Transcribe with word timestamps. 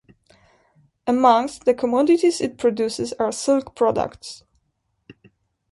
Amongst 1.05 1.65
the 1.65 1.75
commodities 1.75 2.41
it 2.41 2.57
produces 2.57 3.13
are 3.19 3.31
silk 3.31 3.75
products. 3.75 4.43